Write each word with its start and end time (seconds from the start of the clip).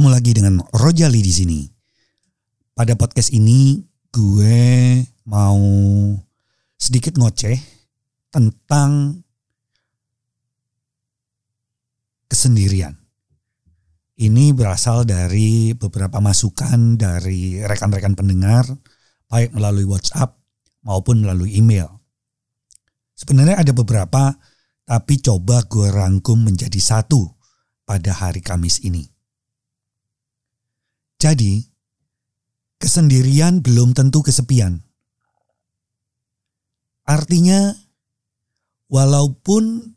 Ketemu 0.00 0.16
lagi 0.16 0.32
dengan 0.32 0.56
Rojali 0.72 1.20
di 1.20 1.28
sini. 1.28 1.60
Pada 2.72 2.96
podcast 2.96 3.36
ini 3.36 3.84
gue 4.08 4.96
mau 5.28 5.60
sedikit 6.80 7.20
ngoceh 7.20 7.60
tentang 8.32 9.20
kesendirian. 12.32 12.96
Ini 14.16 14.56
berasal 14.56 15.04
dari 15.04 15.76
beberapa 15.76 16.16
masukan 16.16 16.96
dari 16.96 17.60
rekan-rekan 17.60 18.16
pendengar, 18.16 18.72
baik 19.28 19.52
melalui 19.52 19.84
WhatsApp 19.84 20.32
maupun 20.80 21.28
melalui 21.28 21.60
email. 21.60 22.00
Sebenarnya 23.12 23.60
ada 23.60 23.76
beberapa, 23.76 24.32
tapi 24.88 25.20
coba 25.20 25.60
gue 25.68 25.92
rangkum 25.92 26.40
menjadi 26.40 26.80
satu 26.80 27.36
pada 27.84 28.16
hari 28.16 28.40
Kamis 28.40 28.80
ini. 28.80 29.19
Jadi, 31.20 31.60
kesendirian 32.80 33.60
belum 33.60 33.92
tentu 33.92 34.24
kesepian. 34.24 34.80
Artinya, 37.04 37.76
walaupun 38.88 39.92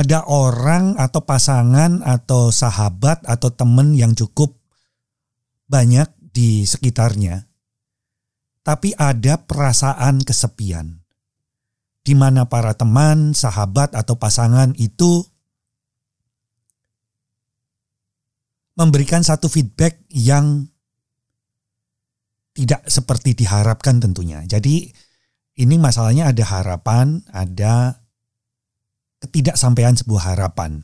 ada 0.00 0.24
orang 0.24 0.96
atau 0.96 1.20
pasangan 1.28 2.00
atau 2.00 2.48
sahabat 2.48 3.20
atau 3.28 3.52
teman 3.52 3.92
yang 3.92 4.16
cukup 4.16 4.56
banyak 5.68 6.08
di 6.32 6.64
sekitarnya, 6.64 7.44
tapi 8.64 8.96
ada 8.96 9.44
perasaan 9.44 10.24
kesepian 10.24 11.00
di 12.00 12.18
mana 12.18 12.48
para 12.48 12.74
teman, 12.74 13.36
sahabat, 13.36 13.94
atau 13.94 14.16
pasangan 14.16 14.74
itu 14.80 15.29
memberikan 18.80 19.20
satu 19.20 19.52
feedback 19.52 20.00
yang 20.08 20.64
tidak 22.56 22.80
seperti 22.88 23.36
diharapkan 23.36 24.00
tentunya. 24.00 24.40
Jadi 24.48 24.88
ini 25.60 25.76
masalahnya 25.76 26.32
ada 26.32 26.44
harapan, 26.48 27.20
ada 27.28 28.00
ketidaksampaian 29.20 30.00
sebuah 30.00 30.32
harapan. 30.32 30.80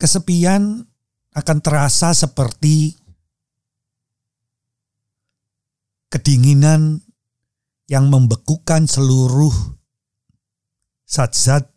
Kesepian 0.00 0.80
akan 1.36 1.58
terasa 1.60 2.16
seperti 2.16 2.96
kedinginan 6.08 7.04
yang 7.92 8.08
membekukan 8.08 8.88
seluruh 8.88 9.52
zat-zat 11.04 11.68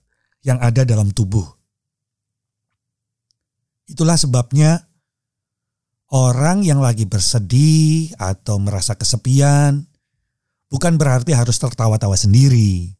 yang 0.47 0.63
ada 0.63 0.87
dalam 0.87 1.11
tubuh. 1.11 1.58
Itulah 3.89 4.21
sebabnya 4.21 4.85
orang 6.13 6.61
yang 6.61 6.77
lagi 6.77 7.09
bersedih 7.09 8.13
atau 8.21 8.61
merasa 8.61 8.93
kesepian 8.93 9.81
bukan 10.69 10.93
berarti 11.01 11.33
harus 11.33 11.57
tertawa-tawa 11.57 12.13
sendiri, 12.13 12.93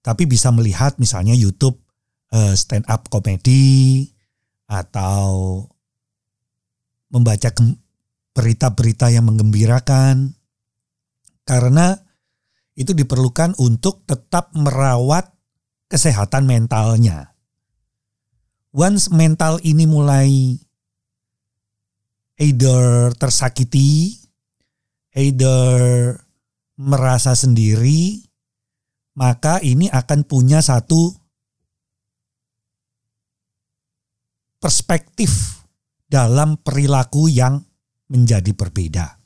tapi 0.00 0.30
bisa 0.30 0.54
melihat 0.54 0.94
misalnya 1.02 1.34
YouTube 1.34 1.74
uh, 2.30 2.54
stand 2.54 2.86
up 2.86 3.10
komedi 3.10 4.06
atau 4.70 5.66
membaca 7.10 7.50
berita-berita 8.30 9.10
yang 9.10 9.26
menggembirakan 9.26 10.38
karena 11.42 11.98
itu 12.78 12.94
diperlukan 12.94 13.58
untuk 13.58 14.06
tetap 14.06 14.54
merawat 14.54 15.34
kesehatan 15.90 16.46
mentalnya 16.46 17.34
once 18.72 19.08
mental 19.12 19.58
ini 19.64 19.84
mulai 19.88 20.56
either 22.38 23.12
tersakiti, 23.18 24.14
either 25.18 26.14
merasa 26.78 27.34
sendiri, 27.34 28.22
maka 29.18 29.58
ini 29.58 29.90
akan 29.90 30.22
punya 30.22 30.62
satu 30.62 31.10
perspektif 34.62 35.62
dalam 36.06 36.58
perilaku 36.62 37.26
yang 37.26 37.62
menjadi 38.08 38.54
berbeda. 38.54 39.17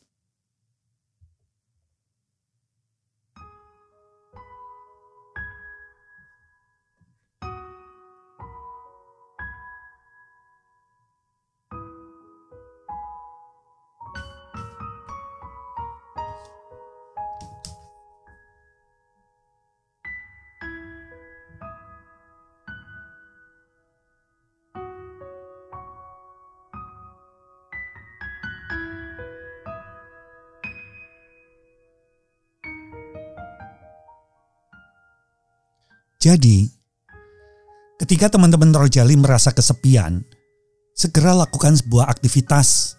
Jadi, 36.22 36.70
ketika 37.98 38.30
teman-teman 38.30 38.70
Rojali 38.70 39.18
merasa 39.18 39.50
kesepian, 39.50 40.22
segera 40.94 41.34
lakukan 41.34 41.74
sebuah 41.74 42.06
aktivitas 42.06 42.94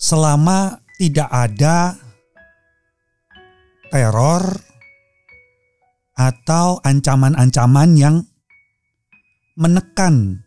selama 0.00 0.80
tidak 0.96 1.28
ada 1.28 2.00
teror 3.92 4.64
atau 6.16 6.80
ancaman-ancaman 6.88 7.92
yang 8.00 8.24
menekan 9.60 10.40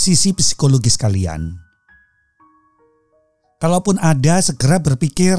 sisi 0.00 0.32
psikologis 0.32 0.96
kalian. 0.96 1.60
Kalaupun 3.60 4.00
ada, 4.00 4.40
segera 4.40 4.80
berpikir 4.80 5.36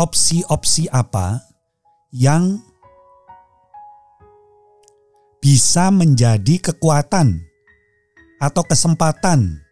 opsi-opsi 0.00 0.88
apa 0.88 1.44
yang 2.08 2.67
bisa 5.48 5.88
menjadi 5.88 6.60
kekuatan 6.60 7.40
atau 8.36 8.62
kesempatan 8.68 9.64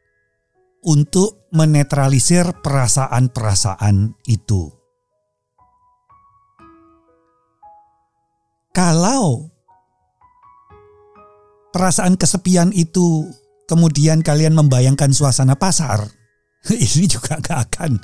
untuk 0.88 1.52
menetralisir 1.52 2.48
perasaan-perasaan 2.64 4.16
itu. 4.24 4.72
Kalau 8.72 9.52
perasaan 11.76 12.16
kesepian 12.16 12.72
itu 12.72 13.28
kemudian 13.68 14.24
kalian 14.24 14.56
membayangkan 14.56 15.12
suasana 15.12 15.60
pasar, 15.60 16.08
ini 16.72 17.04
juga 17.04 17.36
gak 17.36 17.60
akan 17.68 18.00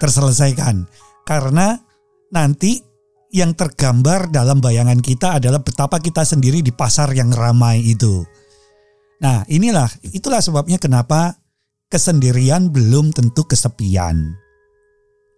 terselesaikan. 0.00 0.88
Karena 1.28 1.76
nanti 2.32 2.80
yang 3.36 3.52
tergambar 3.52 4.32
dalam 4.32 4.64
bayangan 4.64 4.96
kita 5.04 5.36
adalah 5.36 5.60
betapa 5.60 6.00
kita 6.00 6.24
sendiri 6.24 6.64
di 6.64 6.72
pasar 6.72 7.12
yang 7.12 7.28
ramai 7.28 7.84
itu. 7.84 8.24
Nah, 9.20 9.44
inilah 9.52 9.88
itulah 10.16 10.40
sebabnya 10.40 10.80
kenapa 10.80 11.36
kesendirian 11.92 12.72
belum 12.72 13.12
tentu 13.12 13.44
kesepian. 13.44 14.32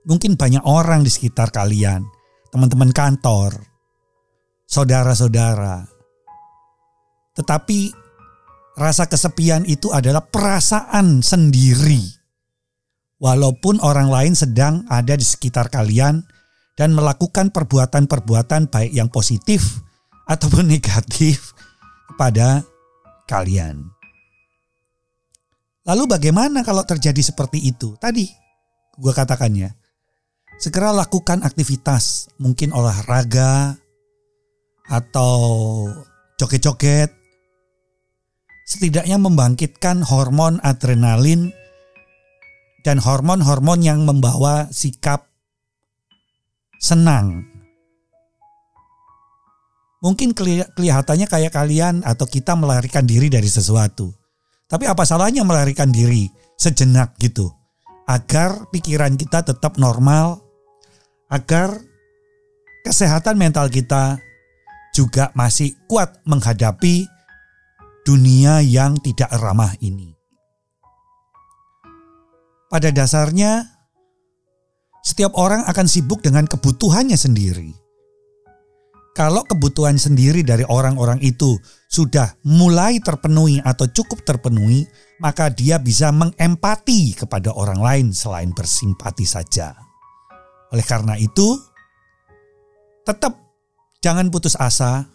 Mungkin 0.07 0.39
banyak 0.39 0.63
orang 0.63 1.03
di 1.03 1.11
sekitar 1.11 1.51
kalian, 1.51 2.07
teman-teman 2.55 2.95
kantor, 2.95 3.59
saudara-saudara. 4.71 5.85
Tetapi 7.35 7.79
rasa 8.79 9.11
kesepian 9.11 9.67
itu 9.67 9.91
adalah 9.91 10.23
perasaan 10.23 11.21
sendiri. 11.21 12.15
Walaupun 13.19 13.83
orang 13.83 14.07
lain 14.07 14.39
sedang 14.39 14.87
ada 14.87 15.19
di 15.19 15.27
sekitar 15.27 15.67
kalian 15.75 16.23
dan 16.79 16.95
melakukan 16.95 17.51
perbuatan-perbuatan 17.51 18.71
baik 18.71 18.95
yang 18.95 19.11
positif 19.11 19.83
ataupun 20.31 20.71
negatif 20.79 21.53
kepada 22.15 22.63
kalian. 23.27 23.91
Lalu 25.83 26.05
bagaimana 26.07 26.63
kalau 26.63 26.87
terjadi 26.87 27.19
seperti 27.19 27.59
itu? 27.67 27.99
Tadi 27.99 28.31
gue 28.95 29.13
katakannya, 29.13 29.75
segera 30.63 30.95
lakukan 30.95 31.43
aktivitas, 31.43 32.31
mungkin 32.39 32.71
olahraga 32.71 33.75
atau 34.87 35.35
joget-joget. 36.39 37.11
Setidaknya 38.69 39.17
membangkitkan 39.17 40.05
hormon 40.05 40.61
adrenalin 40.61 41.57
dan 42.85 43.01
hormon-hormon 43.01 43.81
yang 43.81 44.05
membawa 44.05 44.69
sikap 44.69 45.28
senang. 46.79 47.43
Mungkin 49.99 50.31
kelihatannya 50.79 51.27
kayak 51.27 51.53
kalian 51.53 52.07
atau 52.07 52.23
kita 52.23 52.55
melarikan 52.55 53.03
diri 53.03 53.27
dari 53.27 53.51
sesuatu. 53.51 54.15
Tapi 54.71 54.87
apa 54.87 55.03
salahnya 55.03 55.43
melarikan 55.43 55.91
diri 55.91 56.31
sejenak 56.55 57.19
gitu? 57.19 57.51
Agar 58.07 58.71
pikiran 58.71 59.19
kita 59.19 59.43
tetap 59.43 59.75
normal, 59.75 60.39
agar 61.29 61.83
kesehatan 62.87 63.37
mental 63.37 63.69
kita 63.69 64.23
juga 64.95 65.35
masih 65.35 65.75
kuat 65.91 66.23
menghadapi 66.25 67.05
dunia 68.07 68.63
yang 68.65 68.97
tidak 69.03 69.29
ramah 69.35 69.75
ini. 69.83 70.15
Pada 72.69 72.93
dasarnya, 72.93 73.78
setiap 75.09 75.33
orang 75.41 75.65
akan 75.65 75.89
sibuk 75.89 76.21
dengan 76.21 76.45
kebutuhannya 76.45 77.17
sendiri 77.17 77.73
kalau 79.19 79.43
kebutuhan 79.43 79.99
sendiri 79.99 80.47
dari 80.47 80.63
orang-orang 80.63 81.19
itu 81.27 81.59
sudah 81.91 82.39
mulai 82.47 83.03
terpenuhi 83.03 83.59
atau 83.59 83.91
cukup 83.91 84.23
terpenuhi, 84.23 84.87
maka 85.19 85.51
dia 85.51 85.83
bisa 85.83 86.15
mengempati 86.15 87.19
kepada 87.19 87.51
orang 87.51 87.83
lain 87.83 88.07
selain 88.15 88.55
bersimpati 88.55 89.27
saja. 89.27 89.75
Oleh 90.71 90.87
karena 90.87 91.19
itu, 91.19 91.59
tetap 93.03 93.35
jangan 93.99 94.31
putus 94.31 94.55
asa, 94.55 95.11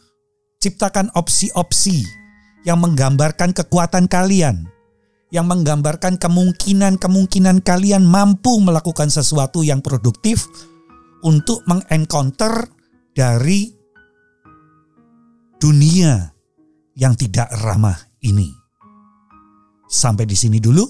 ciptakan 0.60 1.08
opsi-opsi 1.16 2.04
yang 2.68 2.84
menggambarkan 2.84 3.56
kekuatan 3.56 4.12
kalian, 4.12 4.68
yang 5.34 5.50
menggambarkan 5.50 6.22
kemungkinan-kemungkinan 6.22 7.66
kalian 7.66 8.06
mampu 8.06 8.62
melakukan 8.62 9.10
sesuatu 9.10 9.66
yang 9.66 9.82
produktif 9.82 10.46
untuk 11.26 11.66
mengencounter 11.66 12.70
dari 13.18 13.74
dunia 15.58 16.30
yang 16.94 17.18
tidak 17.18 17.50
ramah 17.66 17.98
ini. 18.22 18.46
Sampai 19.90 20.30
di 20.30 20.38
sini 20.38 20.62
dulu. 20.62 20.86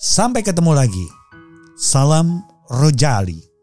Sampai 0.00 0.40
ketemu 0.40 0.72
lagi. 0.72 1.06
Salam 1.76 2.40
Rojali. 2.72 3.53